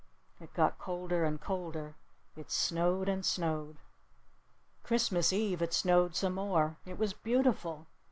It 0.39 0.51
got 0.55 0.79
colder 0.79 1.23
and 1.23 1.39
colder. 1.39 1.93
It 2.35 2.49
snowed 2.49 3.07
and 3.07 3.23
snowed. 3.23 3.77
Christmas 4.81 5.31
eve 5.31 5.61
it 5.61 5.73
snowed 5.73 6.15
some 6.15 6.33
more. 6.33 6.77
It 6.87 6.97
was 6.97 7.13
beautiful. 7.13 7.85